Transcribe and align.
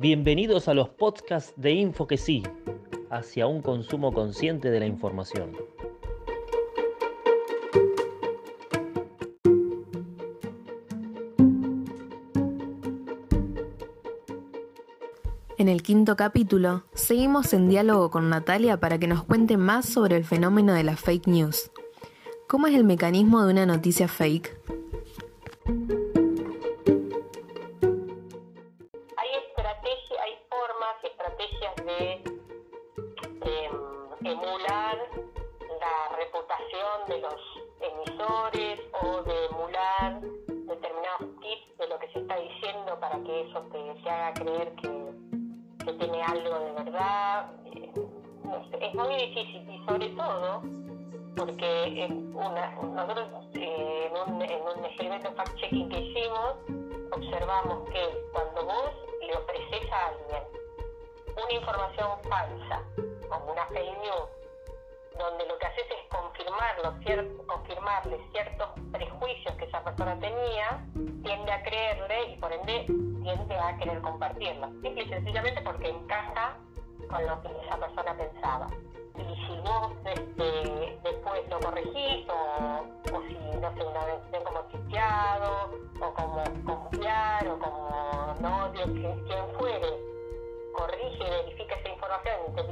Bienvenidos 0.00 0.66
a 0.68 0.72
los 0.72 0.88
podcasts 0.88 1.52
de 1.56 1.72
Info 1.72 2.06
que 2.06 2.16
sí, 2.16 2.42
hacia 3.10 3.46
un 3.46 3.60
consumo 3.60 4.14
consciente 4.14 4.70
de 4.70 4.80
la 4.80 4.86
información. 4.86 5.54
En 15.58 15.68
el 15.68 15.82
quinto 15.82 16.16
capítulo, 16.16 16.84
seguimos 16.94 17.52
en 17.52 17.68
diálogo 17.68 18.10
con 18.10 18.30
Natalia 18.30 18.80
para 18.80 18.96
que 18.96 19.06
nos 19.06 19.24
cuente 19.24 19.58
más 19.58 19.84
sobre 19.84 20.16
el 20.16 20.24
fenómeno 20.24 20.72
de 20.72 20.82
la 20.82 20.96
fake 20.96 21.26
news. 21.26 21.70
¿Cómo 22.48 22.68
es 22.68 22.74
el 22.74 22.84
mecanismo 22.84 23.44
de 23.44 23.52
una 23.52 23.66
noticia 23.66 24.08
fake? 24.08 24.59
Emular 34.50 34.98
la 35.80 36.16
reputación 36.16 37.06
de 37.06 37.18
los 37.20 37.40
emisores 37.80 38.80
o 39.00 39.22
de 39.22 39.44
emular 39.46 40.20
determinados 40.20 41.40
tips 41.40 41.78
de 41.78 41.88
lo 41.88 41.98
que 42.00 42.08
se 42.08 42.18
está 42.18 42.36
diciendo 42.36 42.98
para 42.98 43.18
que 43.22 43.42
eso 43.42 43.60
te, 43.72 44.10
haga 44.10 44.32
creer 44.34 44.74
que, 44.74 45.84
que 45.84 45.92
tiene 45.92 46.22
algo 46.22 46.58
de 46.58 46.72
verdad. 46.72 47.52
Eh, 47.66 47.92
es 48.80 48.94
muy 48.94 49.14
difícil 49.14 49.70
y 49.70 49.86
sobre 49.86 50.08
todo 50.10 50.62
porque 51.36 52.04
en 52.04 52.34
una, 52.34 52.70
nosotros 52.72 53.28
eh, 53.54 54.10
en, 54.10 54.34
un, 54.34 54.42
en 54.42 54.62
un 54.62 54.84
experimento 54.84 55.30
fact-checking 55.36 55.88
que 55.88 56.00
hicimos 56.00 56.56
observamos 57.12 57.88
que 57.90 58.28
cuando 58.32 58.64
vos 58.64 58.90
le 59.20 59.36
ofreces 59.36 59.92
a 59.92 60.06
alguien 60.08 60.42
una 61.36 61.52
información 61.52 62.10
falsa, 62.28 62.82
como 63.28 63.52
una 63.52 63.64
fake 63.66 63.98
news, 64.02 64.39
donde 65.18 65.46
lo 65.46 65.58
que 65.58 65.66
haces 65.66 65.84
es 65.90 66.08
confirmarlo, 66.08 66.92
cier- 67.00 67.46
confirmarle 67.46 68.18
ciertos 68.32 68.68
prejuicios 68.92 69.54
que 69.56 69.64
esa 69.64 69.82
persona 69.84 70.18
tenía, 70.18 70.84
tiende 71.22 71.52
a 71.52 71.62
creerle 71.62 72.30
y 72.30 72.36
por 72.38 72.52
ende 72.52 72.84
tiende 73.22 73.58
a 73.58 73.76
querer 73.78 74.00
compartirlo. 74.00 74.68
Simple 74.82 75.02
y 75.04 75.08
sencillamente 75.08 75.60
porque 75.62 75.88
encaja 75.88 76.56
con 77.08 77.26
lo 77.26 77.42
que 77.42 77.48
esa 77.66 77.76
persona 77.78 78.14
pensaba. 78.16 78.66
Y 79.16 79.46
si 79.46 79.56
vos 79.60 79.92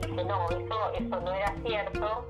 dice 0.00 0.24
no, 0.24 0.48
eso, 0.50 0.92
eso 0.92 1.20
no 1.20 1.32
era 1.32 1.54
cierto, 1.64 2.26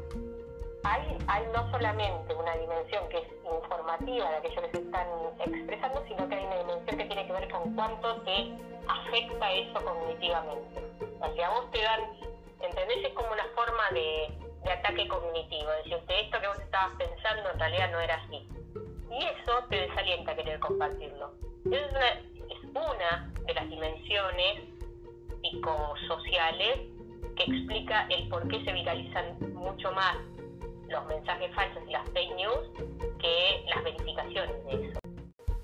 hay, 0.84 1.19
hay 1.27 1.47
no 1.52 1.70
solamente 1.70 2.34
una 2.34 2.56
dimensión 2.56 3.08
que 3.08 3.19
es 3.19 3.28
informativa 3.44 4.30
de 4.30 4.36
aquello 4.36 4.62
que 4.62 4.70
se 4.70 4.78
están 4.78 5.06
expresando, 5.41 6.05
sino 6.06 6.28
que 6.28 6.34
hay 6.34 6.44
una 6.44 6.58
dimensión 6.58 6.98
que 6.98 7.05
tiene 7.05 7.27
que 7.27 7.33
ver 7.33 7.50
con 7.50 7.75
cuánto 7.75 8.22
te 8.22 8.52
afecta 8.86 9.52
eso 9.52 9.84
cognitivamente. 9.84 10.83
O 11.20 11.34
sea, 11.34 11.50
vos 11.50 11.70
te 11.72 11.83
dan, 11.83 12.00
¿entendés? 12.60 13.05
Es 13.05 13.14
como 13.14 13.32
una 13.32 13.47
forma 13.55 13.91
de, 13.92 14.32
de 14.64 14.72
ataque 14.72 15.08
cognitivo, 15.08 15.70
es 15.72 15.91
decir, 15.91 16.25
esto 16.25 16.41
que 16.41 16.48
vos 16.48 16.58
estabas 16.60 16.97
pensando 16.97 17.50
en 17.50 17.58
realidad 17.58 17.91
no 17.91 18.00
era 18.00 18.14
así. 18.14 18.48
Y 19.10 19.25
eso 19.25 19.64
te 19.69 19.77
desalienta 19.77 20.32
a 20.32 20.36
querer 20.36 20.60
compartirlo. 20.60 21.32
Es 21.64 21.91
una, 21.91 22.08
es 22.08 22.64
una 22.70 23.32
de 23.47 23.55
las 23.55 23.69
dimensiones 23.69 24.62
psicosociales 25.42 26.97
que 27.38 27.44
explica 27.44 28.06
el 28.10 28.28
por 28.28 28.47
qué 28.49 28.62
se 28.65 28.72
viralizan 28.72 29.54
mucho 29.54 29.93
más 29.93 30.16
los 30.88 31.06
mensajes 31.06 31.54
falsos 31.54 31.82
y 31.87 31.93
las 31.93 32.04
fake 32.10 32.34
news 32.37 32.69
que 33.21 33.65
las 33.69 33.84
verificaciones 33.84 34.65
de 34.66 34.88
eso. 34.88 34.99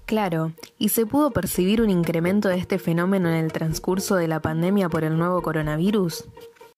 Claro, 0.06 0.52
¿y 0.78 0.90
se 0.90 1.06
pudo 1.06 1.30
percibir 1.30 1.80
un 1.80 1.90
incremento 1.90 2.48
de 2.48 2.58
este 2.58 2.78
fenómeno 2.78 3.28
en 3.28 3.36
el 3.36 3.52
transcurso 3.52 4.16
de 4.16 4.28
la 4.28 4.40
pandemia 4.40 4.88
por 4.88 5.02
el 5.02 5.16
nuevo 5.16 5.40
coronavirus? 5.42 6.28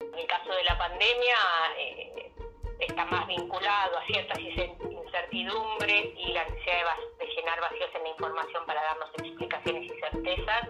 En 0.00 0.18
el 0.18 0.26
caso 0.26 0.50
de 0.50 0.64
la 0.64 0.78
pandemia 0.78 1.36
eh, 1.78 2.32
está 2.80 3.04
más 3.06 3.26
vinculado 3.26 3.98
a 3.98 4.06
ciertas 4.06 4.38
incertidumbres 4.38 6.06
y 6.16 6.32
la 6.32 6.44
necesidad 6.44 6.76
de, 7.18 7.26
de 7.26 7.32
llenar 7.34 7.60
vacíos 7.60 7.90
en 7.96 8.02
la 8.04 8.08
información 8.10 8.62
para 8.64 8.82
darnos 8.82 9.10
explicaciones 9.18 9.84
y 9.84 10.00
certezas. 10.00 10.68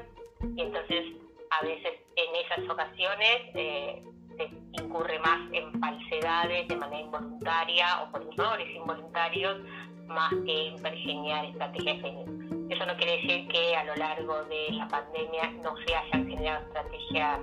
Y 0.56 0.62
entonces 0.62 1.04
a 1.50 1.62
veces 1.62 1.92
en 2.16 2.36
esas 2.36 2.70
ocasiones 2.70 3.42
eh, 3.54 4.02
se 4.36 4.82
incurre 4.82 5.18
más 5.20 5.40
en 5.52 5.80
falsedades 5.80 6.68
de 6.68 6.76
manera 6.76 7.02
involuntaria 7.02 8.02
o 8.02 8.10
por 8.10 8.22
errores 8.22 8.68
involuntarios 8.74 9.58
más 10.06 10.32
que 10.44 10.68
en 10.68 10.82
pergeñar 10.82 11.44
estrategias 11.46 11.98
news. 12.02 12.70
Eso 12.70 12.86
no 12.86 12.96
quiere 12.96 13.16
decir 13.16 13.48
que 13.48 13.76
a 13.76 13.84
lo 13.84 13.94
largo 13.96 14.44
de 14.44 14.72
la 14.72 14.88
pandemia 14.88 15.50
no 15.62 15.76
se 15.86 15.94
hayan 15.94 16.28
generado 16.28 16.64
estrategias 16.66 17.40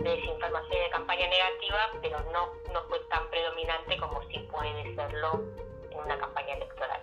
de 0.00 0.10
desinformación 0.10 0.78
y 0.78 0.82
de 0.82 0.90
campaña 0.90 1.26
negativa, 1.28 1.78
pero 2.02 2.18
no, 2.32 2.72
no 2.72 2.82
fue 2.88 2.98
tan 3.10 3.28
predominante 3.30 3.96
como 3.98 4.22
sí 4.28 4.38
puede 4.50 4.94
serlo 4.94 5.42
en 5.90 5.98
una 5.98 6.18
campaña 6.18 6.54
electoral. 6.54 7.00